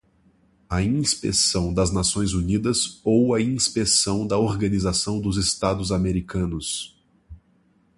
a 0.67 0.81
inspeção 0.81 1.71
das 1.71 1.91
Nações 1.93 2.33
Unidas 2.33 2.99
ou 3.03 3.35
a 3.35 3.39
inspeção 3.39 4.25
da 4.25 4.35
Organização 4.35 5.21
dos 5.21 5.37
Estados 5.37 5.91
Americanos 5.91 6.97